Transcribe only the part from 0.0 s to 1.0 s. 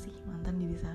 sih? Mantan diri saya